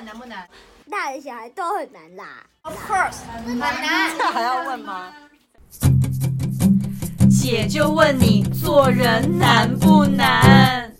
[0.00, 0.48] 本难不难？
[0.90, 2.46] 大人小孩都很难啦。
[2.62, 4.16] Of course，很难。
[4.16, 5.12] 这还要问吗？
[7.28, 10.96] 姐就问你，做人难不难？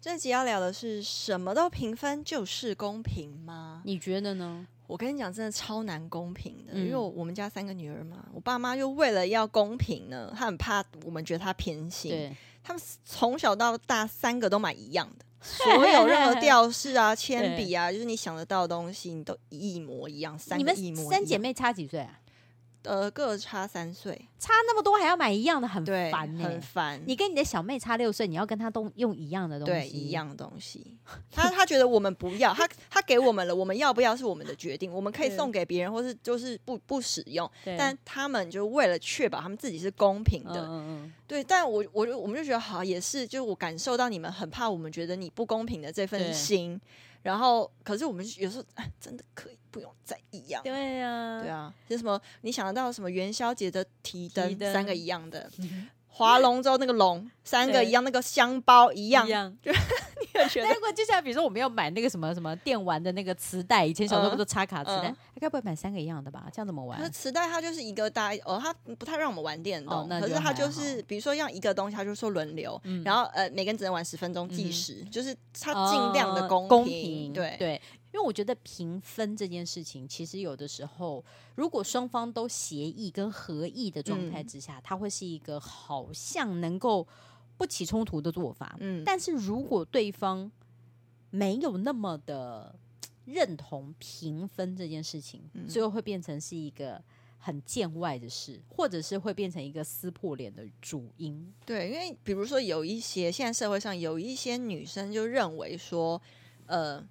[0.00, 3.82] 这集要聊的是什么都平分就是公平吗？
[3.84, 4.66] 你觉得呢？
[4.86, 12.34] 我跟你讲，真的超难公平的，嗯、因为我们家三个女儿嘛，我爸妈就为了要公平呢，他很怕我们觉得他偏心，对，
[12.64, 20.38] 他们从小到大三个都买一样的，所有任何 吊饰啊、铅笔啊，就是你想得到的东西，你都一模一样。
[20.38, 20.94] 三个一模一样。
[20.94, 22.18] 你们三姐妹差几岁啊？
[22.84, 27.02] 呃，各差三岁，差那么多还要买一样的，很烦、欸，很烦。
[27.06, 30.98] 你跟你的小妹差六岁，你要跟她都用一样的东西，对，一样东西。
[31.30, 37.48] 他他觉得我们不要，他他给我们了，我们要不要是我们的决定，我们可以送给别人，或是就是不不使用。
[37.78, 41.44] 但他们就为了确保他们自己是公平的，嗯嗯对。
[41.44, 46.80] 但我我就我们就觉得好，也是，就我感受到你们很怕我们觉得你不公平的这份心。
[47.22, 50.62] 然后，可是我们有时候哎，真的可以不用再一样。
[50.62, 55.50] 对呀、啊，对啊，就什么你想得到什么元宵节的提灯，三个一样的，
[56.14, 59.78] 划龙舟那个龙三个一样，那个香包一样，一样 就你
[60.40, 60.68] 有觉得？
[60.74, 65.08] 如果就像比如说我们要买那个什么什么电玩的那个磁带，以前小时候不都插卡磁带？
[65.08, 66.44] 嗯嗯、他该不会买三个一样的吧？
[66.52, 66.98] 这样怎么玩？
[66.98, 77.80] 可是磁带它就是一个大哦，它不太让我们玩电动，哦、可是它就是比如说像一个东西，它就说轮流，嗯、然后呃每个人只能玩十分钟计时，嗯、就是它尽量的公平，公平对对。
[78.12, 81.24] 因为我觉得评分这件事情，其实有的时候，
[81.54, 87.08] 如果双方都协议跟合意的状态之下，嗯、它会是一个好像能够
[87.56, 88.76] 不起冲突的做法。
[88.80, 90.52] 嗯，但是如果对方
[91.30, 92.78] 没有那么的
[93.24, 97.02] 认同评分这件事情，嗯、最后会变成是一个
[97.38, 101.50] 很见外的事，或者是会变成一个撕破脸的主因。
[101.64, 106.20] 对，因为比如说有一些现在社会上有一些女生就认为说，
[106.66, 107.02] 呃。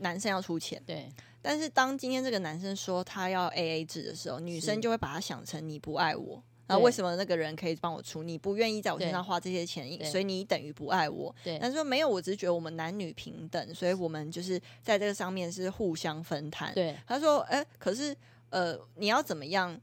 [0.00, 1.08] 男生要出钱，对。
[1.42, 8.22] 但是当今天这个男生说他要 AA 制的时候，女生就会把他想成你不爱我，然后为什么那个人可以帮我出？
[8.22, 11.34] 你不愿意在我身上花这些钱，所以你等于不爱我。
[11.42, 11.58] 对。
[11.58, 16.74] 但是说没有，我只是觉得我们男女平等，所以我们就是在这个上面是互相分摊。
[16.74, 16.94] 对。
[17.06, 18.14] 他说：“哎、欸，可是
[18.50, 19.80] 呃，你要怎么样？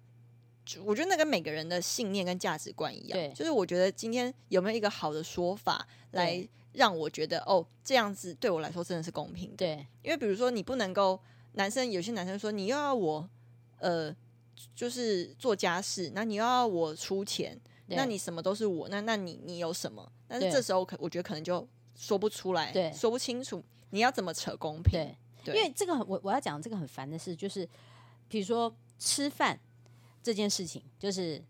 [0.86, 3.18] 我觉得那跟每个人的信念跟价值观一样。
[3.18, 3.34] 对。
[3.34, 9.58] 就是我觉得今天有没有一个好的说法来？”让我觉得哦，这样子对我来说真的是公平的。
[9.58, 11.20] 对，因为比如说你不能够，
[11.54, 13.28] 男生有些男生说你又要我，
[13.80, 14.16] 呃，
[14.76, 20.12] 就是做家事，那你又要我出钱，那你什么都是我，那那你你有什么？
[20.28, 24.92] 但是这时候可我觉得可能就说不出来，对，说不清楚，你要怎么扯公平？
[24.92, 27.68] 对，对，因为这个我我要讲这个很烦的事，就是
[28.30, 29.60] 比如说吃饭
[30.22, 31.44] 这件事情，就是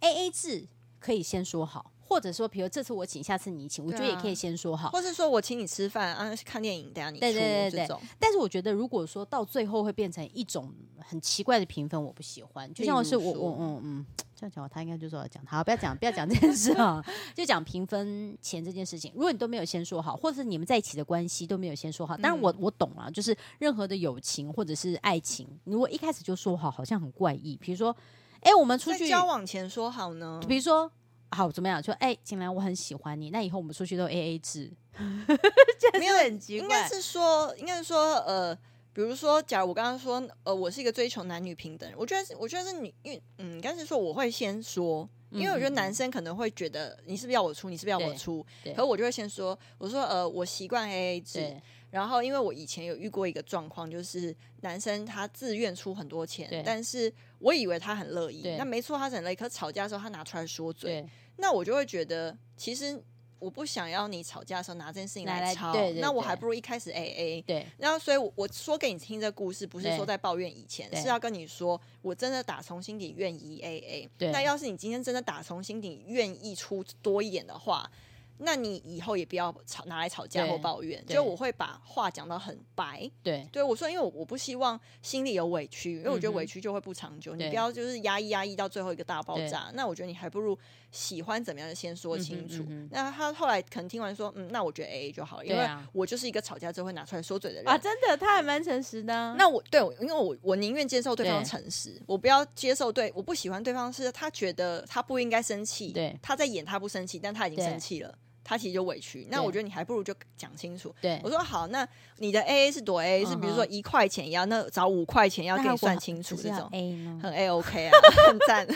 [0.00, 0.68] AA 制
[1.00, 1.90] 可以先说好。
[2.08, 4.88] 或者说，比如这次我请，下次你请，我觉得也可以先说好。
[4.88, 7.96] 或是说我请你吃饭啊，看电影，等下你出对对对对。
[8.18, 12.72] 但是我觉得，如果说到最后会变成一种很奇怪的评分，我不喜欢。
[12.72, 17.04] 就像是我我嗯嗯这样讲，他应该就是要讲，他，不要讲不要讲这件事啊，
[17.36, 19.12] 就讲评分钱这件事情。
[19.14, 27.54] 如果你都没有先说好，或者是你们在一起的关系都没有先说好，当然我我懂了，就是任何的友情或者是爱情，如果一开始就说好，好像很怪异。
[27.60, 27.94] 比如说，
[28.40, 30.40] 哎，我们出去交往前说好呢？
[30.48, 30.90] 比如说。
[31.30, 31.82] 好，怎么样？
[31.82, 33.30] 说，哎、欸，景兰，我很喜欢你。
[33.30, 34.72] 那以后我们出去都 A A 制，
[35.98, 36.64] 没有很奇怪。
[36.64, 38.54] 应该是说，应该是说，呃，
[38.92, 47.68] 比如说，假如我刚刚说，呃，我是一个追求男女平等，我觉得是，我觉得是你，因为，嗯，应该是说，我会先说，因为我觉得男生可能会觉得，你是不是要我出？
[47.68, 48.44] 你是不是要我出？
[48.64, 51.56] 可是我就会先说，我说，呃，我习惯 A A 制。
[51.90, 58.42] 然后，因为我以前有遇过一个状况，就是男生他自愿出很多钱，但是我以为他很乐意。
[58.58, 59.34] 那没错，他很乐意。
[59.34, 61.02] 可吵架的时候，他拿出来说嘴，
[61.36, 63.02] 那我就会觉得，其实
[63.38, 65.72] 我不想要你吵架的时候拿这件事情来吵。
[65.96, 67.42] 那我还不如一开始 AA。
[67.44, 67.66] 对。
[67.78, 74.30] 然后，所以我说给你听这故事，不是说在抱怨以前，是要跟你说，我真的打从心底愿意 AA。
[74.30, 77.90] 那要是你今天真的打从心底愿意出多一点的话。
[78.38, 83.10] 那你以后也不要吵拿来吵架或抱怨，就我会把话讲到很白。
[83.22, 87.34] 对，对我说，因为我我不希望心里有委屈，因为我觉得委屈就会不长久。
[87.34, 89.70] 你不要就是压抑压抑到最后一个大爆炸。
[89.74, 90.56] 那我觉得你还不如
[90.90, 92.64] 喜欢怎么样先说清楚。
[92.90, 97.76] 那他后来可能听完说，嗯，那我觉得 AA 就好了，因为我就是一个吵架之后会拿出来说嘴的人啊。
[97.76, 99.34] 真的，他还蛮诚实的。
[99.34, 108.16] 那我对，因为我我宁愿接受对方诚实，我不要接受对，我不喜欢对方是他觉得他不应该生气，对，他在演他不生气，但他已经生气了。
[108.48, 110.94] 他其实就委屈，那我觉得你还不如就讲清楚。
[111.02, 111.86] 对，我说好，那
[112.16, 113.26] 你的 A A 是多 A A？
[113.26, 116.66] 是比如说一块钱要，那找五块钱要给你算清楚这种。
[116.72, 117.20] A 呢？
[117.22, 117.92] 很 A OK 啊，
[118.26, 118.66] 很赞。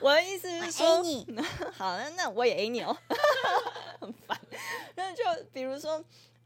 [0.00, 1.04] 我的意思是说，
[1.76, 2.96] 好，那那我也 A 你哦，
[4.00, 4.40] 很烦。
[4.94, 5.22] 那就
[5.52, 6.02] 比如说。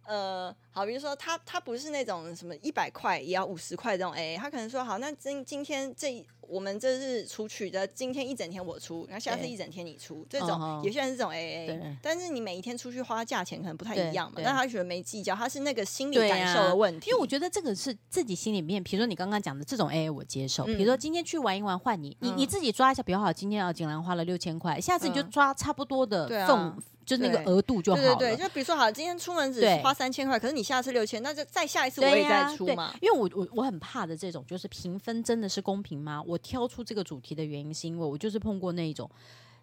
[0.09, 26.75] 呃，好，比如说他他不是那种什么一百块也要五十块这种，A，，他可能说好，那今今天这我们这是出去的，今天一整天我出，然后下次一整天你出，这种有些人是这种 AA，但是你每一天出去花价钱可能不太一样嘛，但他觉得没计较，他是那个心理感受的问题，因为我觉得这个是自己心里面，比如说你刚刚讲的这种 AA 我接受，比如说今天去玩一玩换你，你你自己抓一下比较好，今天要锦兰花了六千块，下次你就抓差不多的份。
[27.09, 28.15] 就那个额度就好了。
[28.17, 32.95] 对对对，就比如说，好，今天出门只花三千块，可是你下次六千，那就再下一次我也再出嘛。
[33.01, 36.23] 因为我我我很怕的这种，就是评分真的是公平吗？
[36.27, 39.11] 我挑出这个主题的原因是因为我就是碰过那一种，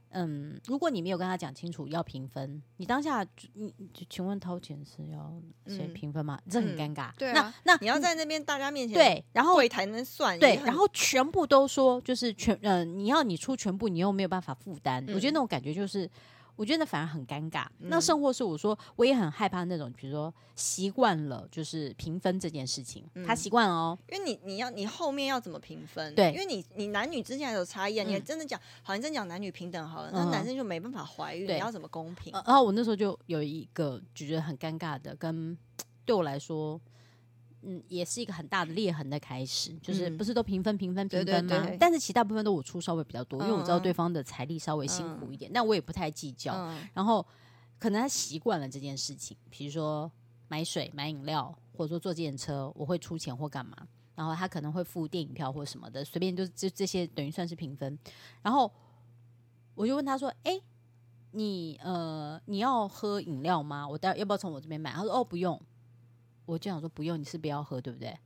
[0.10, 3.72] 嗯，如果你没有跟他讲清楚要评分，你当下你
[4.10, 5.32] 请问掏钱是要
[5.68, 6.40] 谁评分吗？
[6.50, 7.12] 这很尴尬。
[7.16, 16.10] 对啊，那那你要在那边大家面前对，然后柜台能算对，然后全部都说就是全嗯，你要你出全部，你又没有办法负担，我觉得那种感觉就是。
[16.56, 17.66] 我觉得反而很尴尬。
[17.80, 23.98] 嗯、那甚或是我说，我也很害怕那种，比如说习惯了就是评分这件事情，嗯、他习惯了哦。
[24.10, 26.14] 因为你你要你后面要怎么评分？
[26.16, 28.06] 对，因为你你男女之间还有差异啊。
[28.08, 32.32] 嗯、你真的讲，好像真讲男女平等好了，那、嗯、男生就没办法怀孕，你要怎么公平？
[32.34, 35.58] 然后我那时候就有一个就觉得很尴尬的，跟
[36.06, 36.80] 对我来说。
[37.66, 41.68] 嗯，也是一个很大的裂痕的开始，就是不是都平分平分平分吗？
[41.80, 46.54] 但是其他部分都我出稍微比较多，因为我知道对方的财力稍微辛苦一点，但我也不太计较。
[46.94, 47.26] 然后
[47.80, 50.12] 可能他习惯了这件事情，比如说
[50.48, 53.76] 买水、买饮料，或者说坐计程车，我会出钱或干嘛，
[54.14, 57.98] 然后他可能会付电影票或什么的，随便就就这些等于算是平分。
[58.42, 58.72] 然后
[59.74, 60.60] 我就问他说：“哎，
[61.32, 63.88] 你呃你要喝饮料吗？
[63.88, 65.60] 我待要不要从我这边买？”他说：“哦，不用。”
[66.46, 68.18] 我就想说不用，你是不要喝，对不对？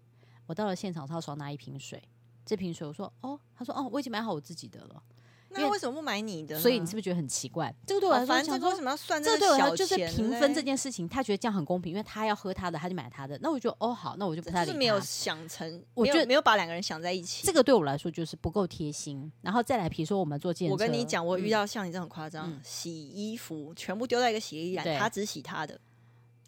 [0.46, 2.02] 我到了现场，他少拿一瓶水，
[2.46, 5.04] 这瓶水我说哦，他说哦，我已经买好我自己的了。
[5.52, 6.60] 那为什么不买你的？
[6.60, 7.74] 所以你是不是觉得很奇怪？
[7.88, 13.36] 这个对我来说，反正为什么要算这个对我来说就是平分这件事情，他觉得这样很公平，因为他要喝他的，他就买他的。
[13.42, 14.78] 那我就哦好，那我就不太理他。
[14.78, 17.48] 没有想成，我觉得没有把两个人想在一起。
[17.48, 19.32] 这个对我来说就是不够贴心。
[19.42, 25.80] 然后再来，比如说我们做健身，我跟你讲，我遇到像你这种夸张，洗衣服全部丢在一个洗衣篮，他只洗他的。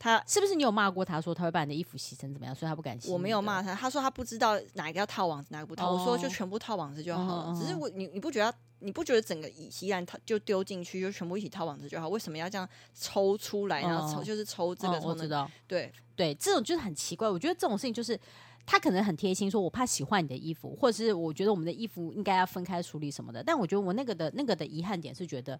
[0.03, 3.11] 他是不是你有骂过他说他会把你的衣服洗成怎么样，所以他不敢洗？
[3.11, 5.91] 我没有骂他，他说他不知道哪一个要套网子，哪个不套。
[5.91, 7.55] 我说就全部套网子就好了。
[7.55, 12.09] 只是我你你不觉得你不觉得整个洗衣篮套就丢进去就全部一起套网子就好？
[12.09, 15.47] 为什么要这样抽出来，然后抽就是抽这个抽那个？
[15.67, 17.29] 对对，这种就是很奇怪。
[17.29, 18.19] 我觉得这种事情就是
[18.65, 23.43] 他可能很贴心，说我怕洗坏你的衣服，或者是我觉得我们的衣服应该要分开处理什么的。
[23.43, 25.59] 但我觉得我那个的那个的遗憾点是觉得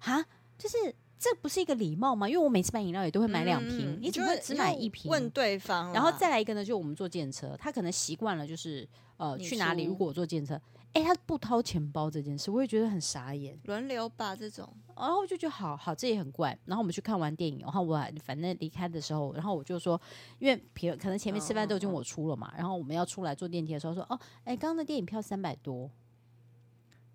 [0.00, 0.22] 啊，
[0.58, 0.94] 就是。
[1.18, 2.28] 这不是一个礼貌吗？
[2.28, 5.10] 因为我每次买饮料也都会买两瓶，嗯、你怎么会只买一瓶？
[5.10, 6.64] 问对方，然后再来一个呢？
[6.64, 9.82] 就我们坐电车，他可能习惯了，就是呃去哪里？
[9.84, 10.60] 如果我坐电车，
[10.92, 13.58] 哎，他不掏钱包这件事，我也觉得很傻眼。
[13.64, 16.56] 轮流吧，这种，然后我就觉得好好，这也很怪。
[16.66, 20.00] 然后我们去看完电影，然后我反正离开的时候，然后我就说，
[20.38, 25.90] 因为平可能前面吃饭都已经我出了嘛，然后我们要出来坐电梯的时候说，哦，哎，刚刚的电影票三百多。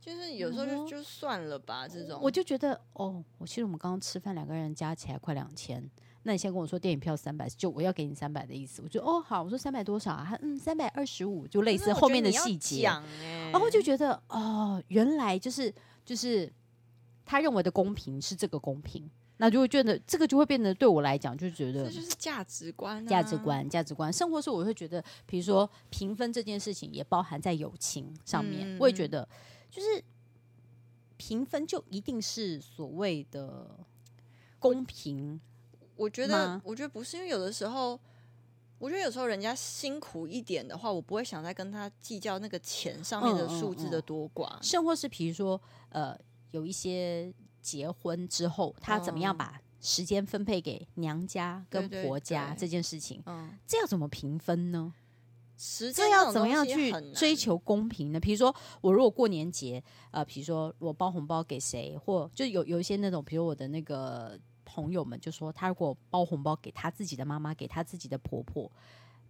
[0.03, 5.81] 就是有时候就就算了吧，这种我就觉得哦，我其实我们刚刚吃饭两个人加起来快两千，
[6.23, 10.37] 那你先跟我说电影票三百，就我要给你三百的意思，我就哦好，我说三百多少啊？
[10.41, 15.73] 嗯，三百二十五，就类似后面的细节，然后就觉得哦，原来就是
[16.03, 16.51] 就是
[17.25, 24.11] 他认为的公平是这个公平，那就会觉得这个就会变得对我来讲就觉得这就是价值观，价值观，价值观。
[24.11, 29.25] 生活是我会觉得，比如说评分这件事情也包含在友情上面，我也觉得。
[29.73, 30.03] 就是
[31.17, 33.67] 评分就一定是所谓的
[34.59, 35.41] 公平？
[35.95, 37.99] 我觉得，我觉得不是，因为有的时候，
[38.77, 44.61] 我觉得有时候人家辛苦一点的话，我不会想再跟他计较那个钱上面的数字的多寡。
[44.61, 46.15] 甚、嗯嗯嗯、或是比如说，呃，
[46.51, 54.93] 有一些结婚之后，他怎么样把时间分配给娘家跟婆家这件事情，嗯，这要怎么平分呢？
[55.93, 58.19] 这要怎么样去追求公平呢？
[58.19, 68.69] 比如说，我如果过年节，呃，比如说我包红包给谁，或就有有一些那种，比如我的那个朋友们就说，他如果包红包给他自己的妈妈，给他自己的婆婆，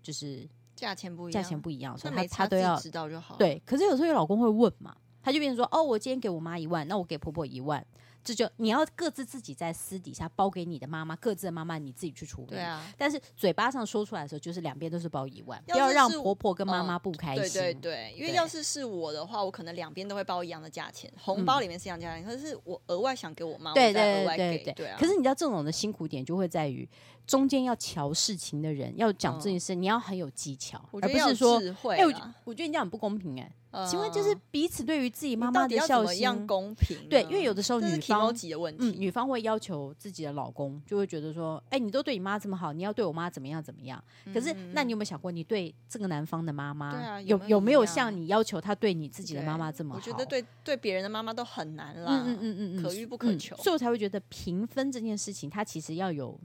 [0.01, 3.35] 就是价钱不一样，价钱不一样，所以他他都要知道就好。
[3.37, 7.85] 对，可是有时候有老公会问嘛，他就变成说，哦，我今天给我妈一万，那我给婆婆一万。
[8.23, 12.47] 这就你要各自自己在私底下包给你的妈妈，各自的妈妈你自己去处理。
[12.47, 17.61] 对啊，但是嘴巴上说出来的时候，就是两边都是包一万，不要让婆婆跟妈妈不开心。
[17.61, 24.93] 对对对，因为要是是我的话，我可能两边都会包一样的价钱，红包里面是一样价钱，可是我额外想给我妈，对对对对对。
[24.97, 26.87] 可是你知道这种的辛苦点就会在于
[27.25, 31.61] 中间要瞧事情的人要讲这件事，你要很有技巧，而不是说，
[31.91, 32.13] 哎，我
[32.45, 33.51] 我觉得你这样很不公平哎。
[33.71, 36.95] 呃、请问就是彼此对于自己妈妈的孝孝心一样公平？
[37.09, 43.99] 对，因为有的时候女方的问题，嗯，女方会要求自己的老公，就会觉得说，哎、欸，你都对你妈这么好，你要对我妈怎么样怎么样？
[44.31, 49.99] 可是，嗯、那你有没有想过，你对这个男方的妈妈，啊、有有没有像你要求他对你自己的妈妈这么好？
[49.99, 56.39] 我觉得对对别人的妈妈都很难啦，嗯嗯嗯嗯，可遇不可求，嗯、所以我才会觉得平分这件事情，它其实要有。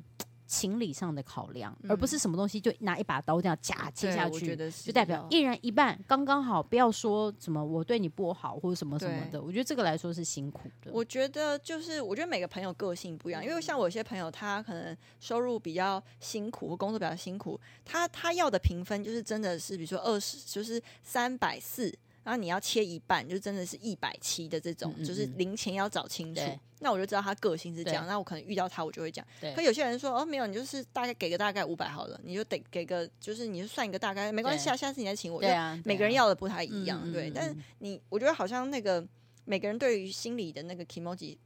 [0.48, 9.40] 情理上的考量，而不是什么东西就拿一把刀这样夹切下去，就代表一人一半刚刚好，不要说什么我对你不好或者什么什么的。
[9.40, 10.90] 我觉得这个来说是辛苦的。
[10.90, 21.94] 我觉得就是，我觉得每个朋友个性不一样，因为像我有些朋友，他可能收入比较辛苦或工作比较辛苦，他他要的评分就是真的是，比如说二十，就是三百四。
[22.28, 26.42] 然后你要切一半，就真的是一百七的这种，嗯嗯嗯，就是零钱要找清楚。
[26.80, 28.06] 那我就知道他个性是这样。
[28.06, 29.26] 那我可能遇到他，我就会讲。
[29.56, 35.40] 可有些人说哦，没有，你就是大概给个大概五百好了，你就得给个，就是你就算一个大概，没关系啊，下次你再请我。
[35.40, 37.32] 对啊，每个人要的不太一样，对，对。
[37.34, 39.02] 但是你，我觉得好像那个
[39.46, 41.38] 每个人对于心理的那个 kimoji，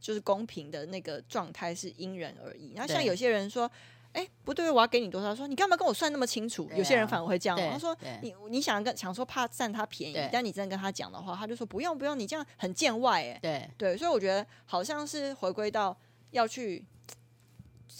[0.00, 2.72] 就是公平的那个状态是因人而异。
[2.74, 3.70] 然后像有些人说。
[4.12, 5.34] 哎，不对，我要给你多少？
[5.34, 6.68] 说你干嘛跟我算那么清楚？
[6.72, 7.58] 啊、有些人反而会这样。
[7.70, 13.38] 他说你你想跟想说怕占他便宜，但你真的跟他讲的话，他就说不用不用，你这样很见外哎。
[13.40, 15.96] 对对，所以我觉得好像是回归到
[16.30, 16.84] 要去。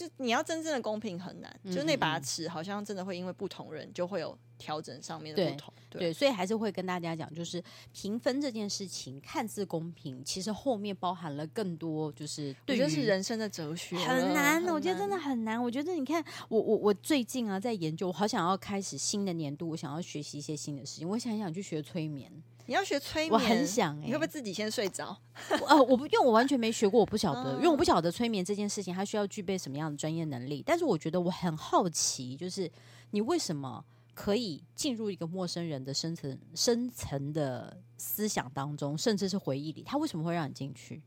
[0.00, 5.74] 就你要真正的公平很难，嗯、就那把尺好像真的会因为不同人就会有调整上面的不同。
[5.90, 14.64] 对，所以还是会跟大家讲，就是评分这件事情看似公平，其实后面包含了更多，就是对于是人生的哲学，很难。
[14.68, 15.62] 我觉得真的很难。
[15.62, 22.32] 我觉得你看，我我我最近啊在研究，我好想要开始新的年度，我想要学习一些新的事情，我想想去学催眠。
[22.70, 24.06] 你要学催眠，我很想、欸。
[24.06, 25.20] 你会不会自己先睡着？
[25.66, 30.62] 呃， 我不，因为我完全没学过，我不晓得，因为我不晓得催眠这件事情，它需要具备什么样的专业能力。
[30.64, 32.70] 但是我觉得我很好奇，就是
[33.10, 33.84] 你为什么
[34.14, 41.02] 可以进入一个陌生人的深层、深层的思想当中，甚至是回忆里，他为什么会让你进去？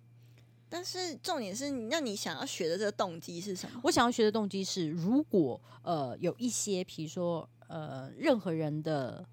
[0.68, 3.80] 但是重点是，那你想要学的这个动机是什么？
[3.86, 9.26] 我想要学的动机是，如果呃有一些，比如说呃任何人的。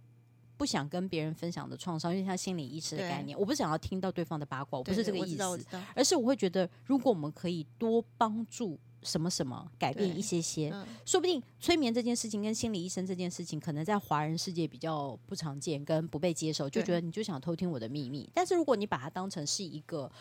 [0.60, 18.28] 不想跟别人分享的创伤，因为像心理医师的概念，我不想要听到对方的八卦，我不是这个意思，而是我会觉得，如果我们可以多帮助什么什么，改变一些些，嗯、说不定催眠这件事情跟心理医生这件事情，可能在华人世界比较不常见，跟不被接受，就觉得你就想偷听我的秘密。
[18.34, 20.12] 但是如果你把它当成是一个，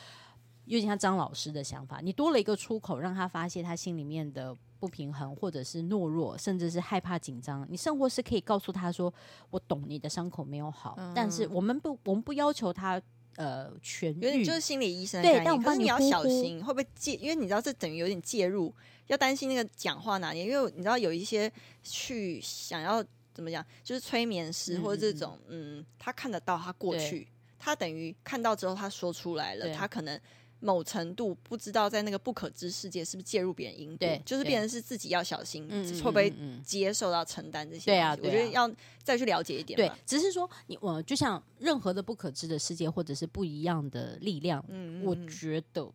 [0.69, 4.55] 有点像张老师的想法，你多了一个出口，让他发泄他心里面的。
[4.79, 7.67] 不平衡，或者是懦弱，甚至是害怕紧张。
[7.69, 9.13] 你生活是可以告诉他说
[9.51, 12.93] ：“我懂你的伤口没有好，嗯、但是我们不，我们不要求他
[13.35, 18.73] 呃痊愈。”就是心理医生对，但我帮你，你要小心会不会介，因为你知道这等于有点介入，
[19.07, 20.39] 要担心那个讲话哪里。
[20.39, 21.51] 因为你知道有一些
[21.83, 30.17] 去想要怎么讲，就是催眠师或者这种，嗯，嗯，他看得到他过去，他等于看到之后他说出来了，他可能。
[30.61, 35.65] 某程度不知道在那个不可知世界是不是介入别人因果，就是变成是自己要小心，
[36.03, 37.85] 会不会接受到承担这些？
[37.85, 38.69] 对啊，我觉得要
[39.01, 39.77] 再去了解一点。
[39.77, 45.89] 对，只是说你我就像任何的不可知的世界，或者是不一样的力量，嗯，我觉得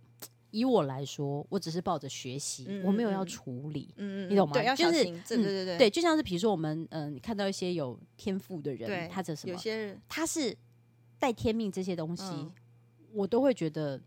[0.51, 4.55] 以我来说，我只是抱着学习，我没有要处理，嗯，你懂吗？
[4.75, 9.53] 就是对对对对，就像是比如说我们嗯，看到一些有天赋的人，他这什么？
[9.53, 10.57] 有些人他是
[11.19, 12.25] 带天命这些东西，
[13.13, 14.01] 我都会觉得。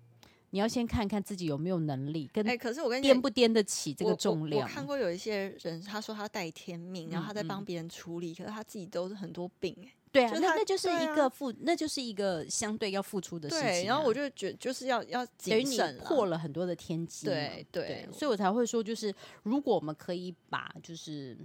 [0.52, 4.62] 你要先看看自己有没有能力，跟哎，可是我跟你颠不颠得起这个重量。
[4.62, 9.76] 我看过有一些人，他说他带天命，然后他在帮别人处理，可是他自己都是很多病。
[9.84, 13.86] 哎，对啊，那那就是一个付，那就是一个相对要付出的事情。
[13.88, 17.26] 然后我就觉得就是要要谨慎，破了很多的天机。
[17.26, 19.14] 对对，所以我才会说，就是
[19.44, 21.38] 如果我们可以把就是。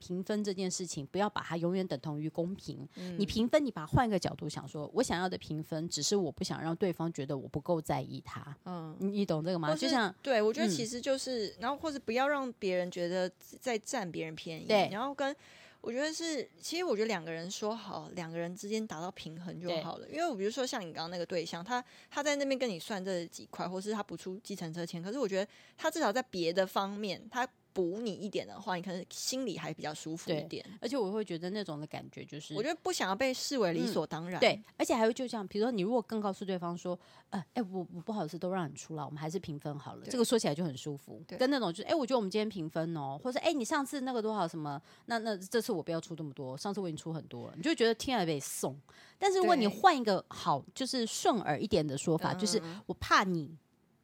[0.00, 2.88] 评分这件事情，不要把它永远等同于公平。
[2.96, 8.56] 嗯、你评分，你把它换一个角度想说，说我想要的评分，只是我不想让对方觉得我不够在意他。
[8.64, 9.72] 嗯，你你懂这个吗？
[9.74, 13.30] 是就像对我觉得其实就是，嗯、然后或者不要让别人觉得
[13.60, 14.64] 在占别人便宜。
[14.66, 15.36] 对，然后跟
[15.82, 20.08] 我觉得是，其实我觉得两个人说好，两个人之间达到平衡就好了。
[20.08, 27.46] 因为我比如说像你刚刚那个对象，他他在那边跟你算这几块，或是他不出计程车钱，可是我觉得他至少在别的方面他。
[27.80, 30.62] 补你一点的话，你可能心里还比较舒服一点。
[30.82, 34.38] 而且我会觉得那种的感觉就是，我觉得不想要被视为理所当然。
[34.38, 36.98] 嗯、对，而且还会就这样，比如说你如果更告诉对方说，
[37.30, 40.04] 呃，哎，我我不好意思，都让你出了，我们还是平分好了。
[40.10, 41.22] 这个说起来就很舒服。
[41.26, 48.78] 对跟那种就是，哎，我觉得我们今天平分哦，或者哎，你上次那个多少什么，那那这次我不要出这么多，上次我已经出很多了，你就觉得天啊被送。
[49.18, 53.56] 但是如果你换一个好，就是顺耳一点的说法，就是我怕你。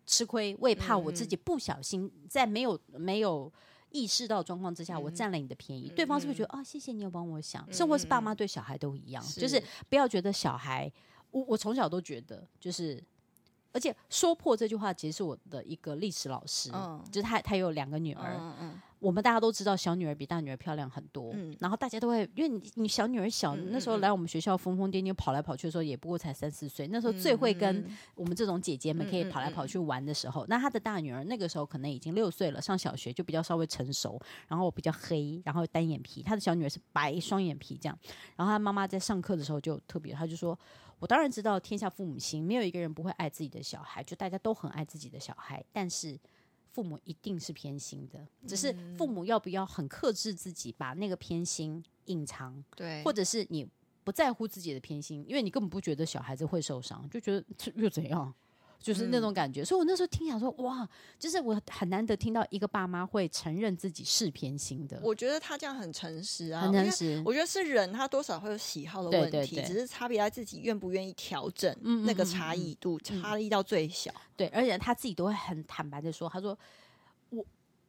[0.06, 3.52] 吃亏，我也怕我自己不小心在没有没有
[3.90, 7.66] 意识到状况之下，我占了你的便宜，对方是不是觉得啊，谢谢你有帮我想？
[7.72, 10.90] 生活是爸妈对小孩都一样，就是不要觉得小孩，
[11.30, 13.02] 我我从小都觉得就是。
[13.76, 18.38] 而且说破这句话，其实是我的一个历史老师，嗯、就是他，他有两个女儿。
[18.40, 21.32] 嗯嗯、我们大家都知道，小女儿比大女儿漂亮很多。
[21.34, 26.88] 嗯、然后大家都会，因为你你小女儿小，嗯、那时候来我们学校疯疯癫癫跑来跑去的时候，也不过才三四岁。
[26.88, 30.46] 那时候最会跟我们这种姐姐们可以跑来跑去玩的时候。
[30.46, 34.18] 嗯、那她的大女儿那个时候可能已经六岁了，上小学就比较稍微成熟，
[34.48, 36.22] 然后比较黑，然后单眼皮。
[36.22, 37.98] 她的小女儿是白双眼皮这样。
[38.36, 40.58] 然后她妈妈在上课的时候就特别，她就说。
[40.98, 45.64] 我当然知道天下父母心，没有一个人不会爱自己的小孩，就大家都很爱自己的小孩。
[45.72, 46.18] 但是
[46.72, 53.68] 父母一定是偏心的，只是父母要不要很克制自己，把那个偏心隐藏，对，或者是你
[54.04, 58.34] 不在乎自己的偏心，因为你根本不觉得小孩子会受伤，就觉得这又怎样？
[58.80, 65.00] 就是那种感觉，嗯、所以我那时候听想说，哇，就是我很难得听到一个爸妈会承认自己是偏心的。
[65.02, 67.22] 我觉得他这样很诚实啊，很诚实。
[67.24, 74.12] 我觉得是人，他多少会有喜好的问题，只是差别在自己愿不愿意调整那个差异度，差异到最小。
[74.36, 76.56] 对，而且他自己都会很坦白的说，他说。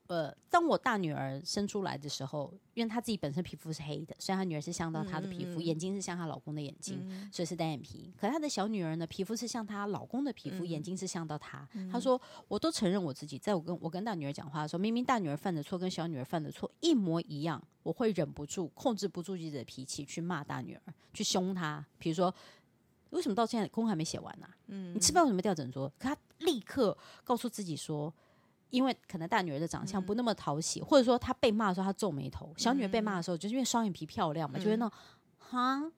[0.08, 8.14] 呃，当我大女儿生出来的时候，因为她自己本身皮肤是黑的，所以她女儿是像到她的皮肤，嗯、眼睛是像她老公的眼睛，嗯、所以是单眼皮。
[8.18, 11.68] 可她的小女儿呢，皮肤是像她老公的皮肤，嗯、眼睛是像到她。
[11.92, 21.86] 她、嗯、说，我都承认我自己，在我跟我跟大女儿讲话的时候，明明大女儿犯的错跟小女儿犯的错一模一样，我会忍不住控制不住自己的脾气去骂大女儿，去凶她。
[21.98, 22.34] 比如说，
[23.10, 24.56] 为什么到现在功课还没写完呢、啊？
[24.68, 25.92] 嗯，你吃饭为什么掉整桌？
[26.00, 28.14] 可她立刻告诉自己说。
[28.70, 34.98] 因为可能大女儿的长相不那么讨喜，嗯、或者说她被骂的时候她皱眉头，小女儿被骂的时候就是因为双眼皮漂亮嘛，嗯、就会那种
[35.38, 35.92] 哈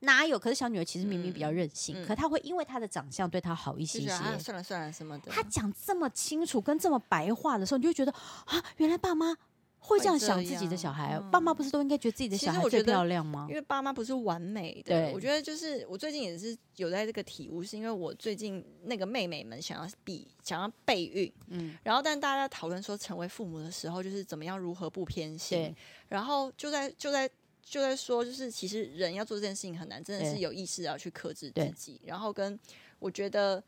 [0.00, 0.38] 哪有？
[0.38, 4.10] 可是小女儿其实明明比较任性，可她会因为她的长相对她好一些些。
[4.10, 5.30] 啊、算了算了什么的。
[5.30, 9.36] 她讲这么清楚跟这么白话的时候，你就会觉得啊，原来爸妈。
[9.82, 13.46] 会这样想自己的小孩，嗯、爸妈不是都应该觉得自己的小孩最漂亮吗？
[13.48, 14.90] 因为爸妈不是完美的。
[14.90, 25.74] 对，我觉得就是我最近也是有在这个体悟，是因为我最近那个妹妹们想要比想要备孕，嗯，然后但大家讨论说成为父母的时候，就是怎么样如何不偏心，
[26.08, 27.28] 然后就在就在
[27.64, 32.56] 就在说，就是其实人要做这件事情很难，真的是有意识要去克制自己，然后跟
[32.98, 33.64] 我觉得，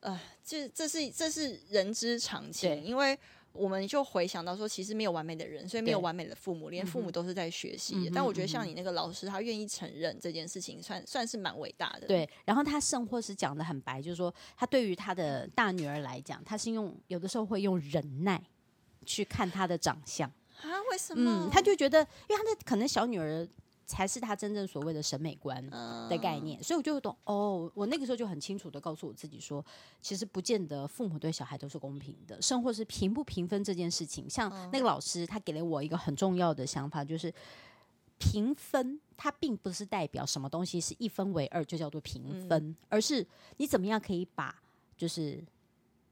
[0.00, 3.18] 呃，这这是这是人之常情，因为。
[3.52, 8.10] 我们就回想到说，其实没有完美的人，所以没有完美的父母，连父母都是在学习的。
[8.14, 12.06] 但我觉得像你那个老师，他愿意承认这件事情，算算是蛮伟大的。
[12.06, 18.40] 对，然后他甚或是讲的很白，就是说他对于他的大女儿来讲，他是用有的时候会用忍耐
[19.04, 20.28] 去看她的长相
[20.62, 20.68] 啊？
[20.90, 21.46] 为什么？
[21.46, 23.48] 嗯，他就觉得，因为他的可能小女儿。
[23.88, 25.64] 才是他真正所谓的审美观
[26.10, 27.72] 的概念，所以我就懂哦。
[27.74, 29.64] 我那个时候就很清楚的告诉我自己说，
[30.02, 34.28] 其实不见得父母对小孩都是公平的，甚或是平不平分这件事情。
[34.28, 37.32] 像那个老师，他给了我一个很重要的想法，就是
[38.18, 44.54] 平分它并不是代表什么东西是一分为二就叫做平分，而是你怎么样可以把
[44.98, 45.42] 就是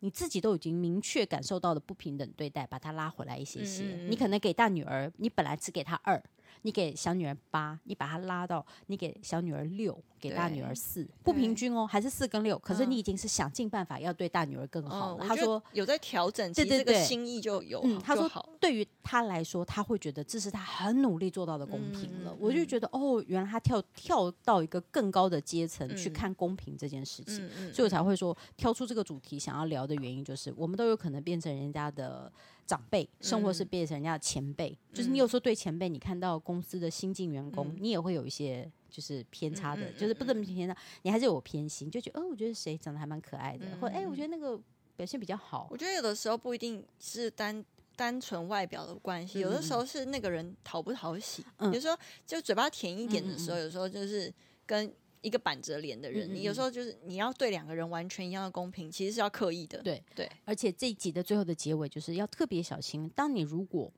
[0.01, 3.83] 你自己都已经明确感受到的不平等对待，把它拉回来一些些。
[4.09, 6.23] 你可能给大女儿，你本来只给她二。
[6.63, 12.59] 你给小女儿八，你把她拉到你给小女儿六，给大女儿四，不平均哦，还是四跟六。
[12.59, 15.25] 可是你已经是想尽办法要对大女儿更好了。
[15.27, 17.85] 他说有在调整，对对对，心意就有。
[18.01, 22.35] 他说对于他来说，他会觉得这是他很努力做到的公平了。
[22.39, 32.33] 我就觉得哦，原来他跳跳到一个更高的阶层去看公平这件事情，所以我才会说挑出这个主题想要聊的原因，就是我们都有可能变成人家的。
[32.67, 44.61] 长辈，生活是变成人家的前辈，嗯、就是你有时候对前辈，你看到公司的新进员工，嗯、你也会有一些就是偏差的，嗯、就是不怎么偏差，你还是有偏心，就觉得哦，我觉得谁长得还蛮可爱的，嗯、或者哎，我觉得那个
[44.97, 45.69] 表现比较好。
[45.71, 51.45] 我觉得有的时候不一定是单单纯外表的关系，有的时候是那个人讨不讨喜。
[51.59, 54.33] 嗯、有时候就嘴巴甜一点的时候，嗯、有时候就是
[54.67, 54.93] 跟。
[55.27, 59.83] 一个板着脸的人，你有时候就是你要对两个人完全一样的公平，其实是要刻意的。
[59.83, 63.93] 对对，而且这一集的最后的结尾就是要特别小心，当你如果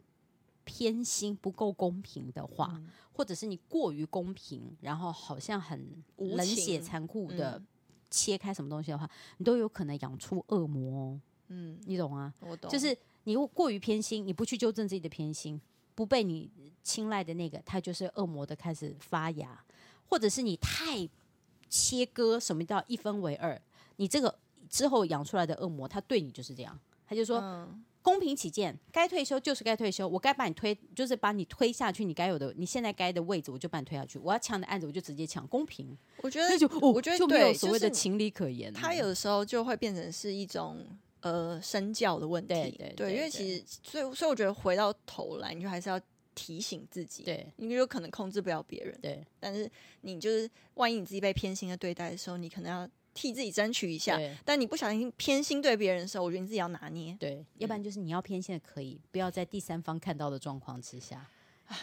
[0.64, 2.80] 偏心不够公平的话，
[3.12, 7.62] 或者是你过于公平，然后好像很冷血残酷的
[8.10, 11.20] 切开什么东西的话，你都有可能养出恶魔。
[11.48, 12.32] 嗯，你懂啊？
[12.40, 12.70] 我懂。
[12.70, 15.60] 就是你过于偏心，你不去纠正自己的偏心，
[15.94, 16.50] 不被你
[16.82, 19.62] 青睐的那个，他就是恶魔的开始发芽。
[20.10, 21.06] 或者是你太
[21.68, 23.60] 切割，什么叫一分为二？
[23.96, 24.34] 你这个
[24.68, 34.18] 之后养出来的恶魔，他对你就是这样，他就说、嗯、公平起见，该退休就是该退休，我该把你推，就是把你推下去，你该有的，你现在该的位置，我就把你推下去。
[34.18, 35.96] 我要抢的案子，我就直接抢，公平。
[36.22, 38.72] 我觉得那就，我觉得就没有所谓的情理可言。
[38.72, 40.86] 他有的时候就会变成是一种
[41.20, 42.48] 呃身教的问题。
[42.48, 46.00] 对对对，因为其实所以所以我觉得回到头来，你就还是要
[46.38, 49.68] 提醒自己，对，你有可能控制不了别人，对，但是
[50.02, 54.16] 你就是万一你自己被偏心的对待的时候，你可能要替自己争取一下。
[54.44, 61.28] 但你不小心偏心对别人的时候，我觉得你自己要拿捏，对，要不然就是你要偏心的可以，不要在第三方看到的状况之下。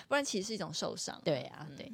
[0.07, 1.21] 不然其实是一种受伤。
[1.25, 1.91] 对啊，对。